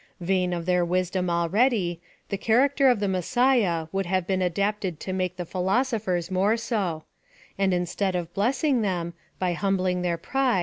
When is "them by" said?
8.81-9.53